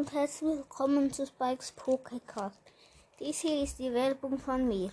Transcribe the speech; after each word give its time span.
und 0.00 0.14
herzlich 0.14 0.56
willkommen 0.56 1.12
zu 1.12 1.26
Spikes 1.26 1.74
Pokécast. 1.76 2.56
Dies 3.18 3.40
hier 3.40 3.62
ist 3.62 3.78
die 3.78 3.92
Werbung 3.92 4.38
von 4.38 4.66
mir. 4.66 4.90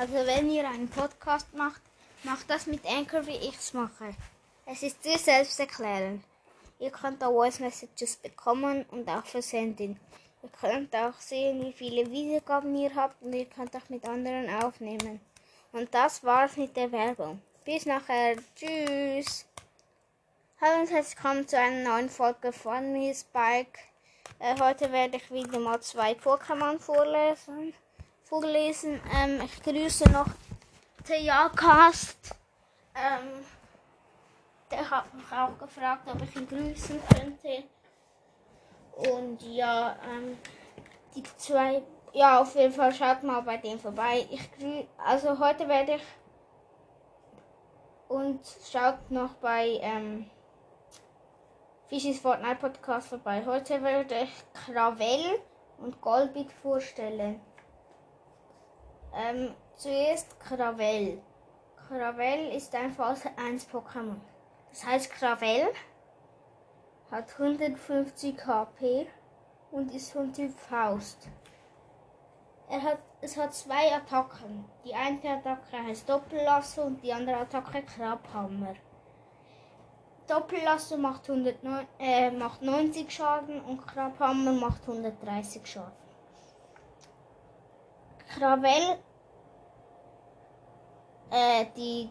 Also 0.00 0.14
wenn 0.14 0.48
ihr 0.50 0.66
einen 0.66 0.88
Podcast 0.88 1.52
macht, 1.52 1.82
macht 2.22 2.48
das 2.48 2.66
mit 2.66 2.80
Anchor, 2.86 3.26
wie 3.26 3.36
ich 3.36 3.58
es 3.58 3.74
mache. 3.74 4.14
Es 4.64 4.82
ist 4.82 5.02
sehr 5.02 5.18
selbsterklärend. 5.18 6.24
Ihr 6.78 6.90
könnt 6.90 7.22
auch 7.22 7.32
Voice 7.32 7.60
Messages 7.60 8.16
bekommen 8.16 8.86
und 8.90 9.06
auch 9.10 9.26
versenden. 9.26 10.00
Ihr 10.42 10.48
könnt 10.48 10.96
auch 10.96 11.20
sehen, 11.20 11.66
wie 11.66 11.74
viele 11.74 12.10
Wiedergaben 12.10 12.74
ihr 12.74 12.94
habt 12.94 13.22
und 13.22 13.34
ihr 13.34 13.44
könnt 13.44 13.76
auch 13.76 13.90
mit 13.90 14.08
anderen 14.08 14.48
aufnehmen. 14.64 15.20
Und 15.72 15.92
das 15.92 16.24
war's 16.24 16.56
mit 16.56 16.74
der 16.74 16.90
Werbung. 16.90 17.42
Bis 17.66 17.84
nachher. 17.84 18.36
Tschüss. 18.56 19.44
Hallo 20.58 20.80
und 20.80 20.90
herzlich 20.90 21.22
willkommen 21.22 21.46
zu 21.46 21.58
einer 21.58 21.90
neuen 21.90 22.08
Folge 22.08 22.50
von 22.50 22.94
mir, 22.94 23.14
Spike. 23.14 23.78
Äh, 24.40 24.54
heute 24.60 24.92
werde 24.92 25.16
ich 25.16 25.30
wieder 25.32 25.58
mal 25.58 25.80
zwei 25.80 26.12
Pokémon 26.12 26.78
vorlesen. 26.78 27.74
vorlesen. 28.22 29.00
Ähm, 29.12 29.40
ich 29.44 29.60
grüße 29.60 30.08
noch 30.10 30.28
Theacast. 31.04 32.36
Ähm, 32.94 33.44
der 34.70 34.88
hat 34.88 35.12
mich 35.12 35.32
auch 35.32 35.58
gefragt, 35.58 36.06
ob 36.06 36.22
ich 36.22 36.36
ihn 36.36 36.46
grüßen 36.46 37.00
könnte. 37.12 37.64
Und 38.92 39.42
ja, 39.42 39.96
ähm, 40.08 40.38
die 41.16 41.24
zwei, 41.36 41.82
ja, 42.12 42.40
auf 42.40 42.54
jeden 42.54 42.72
Fall 42.72 42.94
schaut 42.94 43.24
mal 43.24 43.40
bei 43.42 43.56
dem 43.56 43.80
vorbei. 43.80 44.24
Ich 44.30 44.52
grü 44.52 44.84
also 44.98 45.36
heute 45.40 45.66
werde 45.66 45.96
ich 45.96 46.02
und 48.06 48.40
schaut 48.70 49.10
noch 49.10 49.34
bei 49.34 49.80
ähm, 49.82 50.30
Fischis 51.88 52.20
Fortnite 52.20 52.56
Podcast 52.56 53.08
vorbei. 53.08 53.42
Heute 53.46 53.82
werde 53.82 54.14
ich 54.24 54.30
Krawell 54.52 55.40
und 55.78 56.02
Golbit 56.02 56.52
vorstellen. 56.52 57.40
Ähm, 59.14 59.54
zuerst 59.74 60.38
Krawell. 60.38 61.22
Krawell 61.76 62.54
ist 62.54 62.74
ein 62.74 62.92
Phase 62.92 63.30
1 63.38 63.70
Pokémon. 63.70 64.16
Das 64.68 64.84
heißt 64.84 65.10
Krawell 65.12 65.68
hat 67.10 67.32
150 67.40 68.46
HP 68.46 69.06
und 69.70 69.94
ist 69.94 70.12
von 70.12 70.30
Typ 70.30 70.52
Faust. 70.60 71.26
Er 72.68 72.82
hat, 72.82 72.98
es 73.22 73.34
hat 73.38 73.54
zwei 73.54 73.94
Attacken. 73.94 74.66
Die 74.84 74.94
eine 74.94 75.38
Attacke 75.38 75.82
heißt 75.82 76.06
Doppellasso 76.06 76.82
und 76.82 77.02
die 77.02 77.14
andere 77.14 77.38
Attacke 77.38 77.82
Krabhammer. 77.82 78.74
Doppellasso 80.28 80.96
macht, 80.98 81.28
109, 81.28 81.86
äh, 81.98 82.30
macht 82.30 82.62
90 82.62 83.10
Schaden 83.10 83.60
und 83.62 83.86
Krabhammer 83.86 84.52
macht 84.52 84.82
130 84.86 85.66
Schaden. 85.66 85.92
Krawell, 88.34 88.98
äh, 91.30 91.64
die 91.76 92.10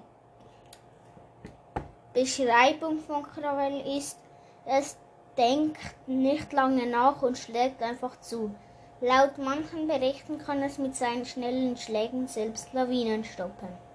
Beschreibung 2.13 2.97
von 2.99 3.21
Krawell 3.21 3.97
ist, 3.97 4.17
es 4.65 4.97
denkt 5.37 5.79
nicht 6.07 6.51
lange 6.51 6.87
nach 6.87 7.21
und 7.21 7.37
schlägt 7.37 7.83
einfach 7.83 8.19
zu. 8.21 8.55
Laut 8.99 9.37
manchen 9.37 9.87
Berichten 9.87 10.39
kann 10.39 10.63
es 10.63 10.79
mit 10.79 10.95
seinen 10.95 11.25
schnellen 11.25 11.77
Schlägen 11.77 12.27
selbst 12.27 12.73
Lawinen 12.73 13.23
stoppen. 13.23 13.86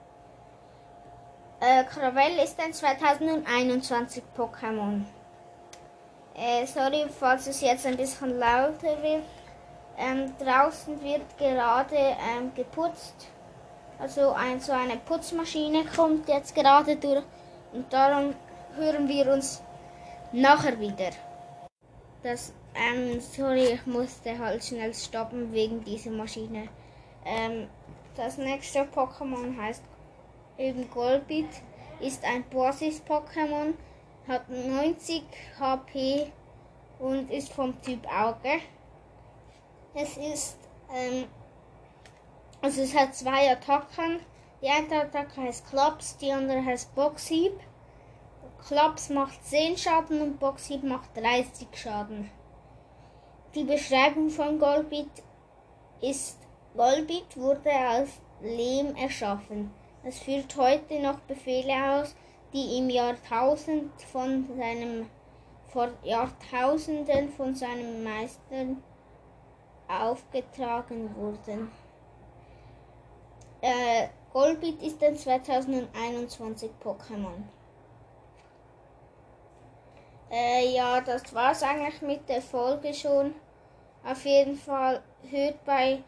Äh, 1.64 1.84
Krawell 1.84 2.38
ist 2.42 2.58
ein 2.58 2.72
2021 2.72 4.24
Pokémon. 4.36 5.04
Äh, 6.34 6.66
sorry, 6.66 7.06
falls 7.08 7.46
es 7.46 7.60
jetzt 7.60 7.86
ein 7.86 7.96
bisschen 7.96 8.36
lauter 8.36 9.00
wird. 9.00 9.22
Ähm, 9.96 10.34
draußen 10.40 11.00
wird 11.00 11.38
gerade 11.38 11.94
ähm, 11.94 12.52
geputzt. 12.56 13.28
Also 14.00 14.32
ein, 14.32 14.58
so 14.58 14.72
eine 14.72 14.96
Putzmaschine 14.96 15.84
kommt 15.84 16.28
jetzt 16.28 16.52
gerade 16.52 16.96
durch 16.96 17.22
und 17.72 17.92
darum 17.92 18.34
hören 18.74 19.06
wir 19.06 19.32
uns 19.32 19.62
nachher 20.32 20.80
wieder. 20.80 21.10
Das, 22.24 22.52
ähm, 22.74 23.20
sorry, 23.20 23.74
ich 23.74 23.86
musste 23.86 24.36
halt 24.36 24.64
schnell 24.64 24.92
stoppen 24.94 25.52
wegen 25.52 25.84
dieser 25.84 26.10
Maschine. 26.10 26.66
Ähm, 27.24 27.68
das 28.16 28.36
nächste 28.36 28.80
Pokémon 28.80 29.56
heißt 29.56 29.84
eben 30.58 30.90
Golbit, 30.90 31.48
ist 32.00 32.24
ein 32.24 32.44
Basis-Pokémon, 32.50 33.74
hat 34.28 34.48
90 34.48 35.22
HP 35.58 36.32
und 36.98 37.30
ist 37.30 37.52
vom 37.52 37.80
Typ 37.82 38.06
Auge. 38.06 38.60
Es 39.94 40.16
ist, 40.16 40.56
ähm, 40.94 41.26
also 42.60 42.82
es 42.82 42.96
hat 42.96 43.14
zwei 43.14 43.50
Attacken. 43.50 44.20
Die 44.62 44.68
eine 44.68 45.02
Attacke 45.02 45.42
heißt 45.42 45.68
Klops, 45.68 46.16
die 46.18 46.32
andere 46.32 46.64
heißt 46.64 46.94
Boxhieb. 46.94 47.52
Klops 48.66 49.10
macht 49.10 49.44
10 49.44 49.76
Schaden 49.76 50.22
und 50.22 50.38
Boxhieb 50.38 50.84
macht 50.84 51.16
30 51.16 51.66
Schaden. 51.74 52.30
Die 53.54 53.64
Beschreibung 53.64 54.30
von 54.30 54.58
Golbit 54.58 55.10
ist, 56.00 56.38
Golbit 56.74 57.36
wurde 57.36 57.70
aus 57.70 58.08
Lehm 58.40 58.94
erschaffen. 58.94 59.72
Es 60.04 60.18
führt 60.18 60.56
heute 60.56 61.00
noch 61.00 61.20
Befehle 61.20 61.74
aus, 61.74 62.14
die 62.52 62.78
im 62.78 62.90
Jahrtausend 62.90 64.00
von 64.02 64.48
seinem, 64.58 65.08
vor 65.68 65.90
Jahrtausenden 66.02 67.30
von 67.30 67.54
seinem 67.54 68.02
Meister 68.02 68.76
aufgetragen 69.88 71.14
wurden. 71.14 71.70
Äh, 73.60 74.08
Golbit 74.32 74.82
ist 74.82 75.02
ein 75.04 75.16
2021 75.16 76.70
Pokémon. 76.82 77.44
Äh, 80.30 80.74
ja, 80.74 81.00
das 81.00 81.32
war's 81.34 81.62
eigentlich 81.62 82.02
mit 82.02 82.28
der 82.28 82.42
Folge 82.42 82.92
schon. 82.92 83.34
Auf 84.04 84.24
jeden 84.24 84.56
Fall 84.56 85.02
hört 85.30 85.64
bei, 85.64 86.02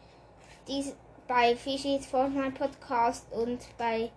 dies, 0.67 0.95
bei 1.27 1.55
Fischis 1.55 2.05
Fortnite 2.05 2.51
Podcast 2.51 3.25
und 3.31 3.59
bei 3.77 4.11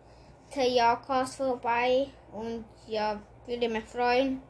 Tejakas 0.51 1.37
vorbei. 1.37 2.09
Und 2.33 2.65
ja, 2.87 3.21
würde 3.47 3.69
mich 3.69 3.85
freuen. 3.85 4.43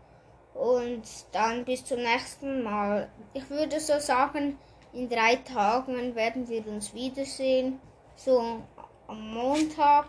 Und 0.55 1.05
dann 1.33 1.65
bis 1.65 1.85
zum 1.85 2.03
nächsten 2.03 2.63
Mal. 2.63 3.09
Ich 3.33 3.49
würde 3.49 3.79
so 3.79 3.99
sagen, 3.99 4.59
in 4.93 5.09
drei 5.09 5.37
Tagen 5.37 6.15
werden 6.15 6.49
wir 6.49 6.67
uns 6.67 6.93
wiedersehen. 6.95 7.81
So 8.17 8.63
am 9.07 9.35
Montag 9.35 10.07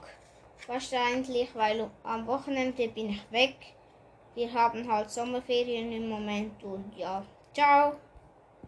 wahrscheinlich, 0.68 1.54
weil 1.56 1.90
am 2.04 2.26
Wochenende 2.28 2.88
bin 2.88 3.10
ich 3.12 3.32
weg. 3.32 3.56
Wir 4.36 4.52
haben 4.54 4.92
halt 4.92 5.12
Sommerferien 5.12 5.92
im 5.92 6.10
Moment 6.10 6.64
und 6.64 6.96
ja, 6.96 7.24
ciao. 7.54 7.96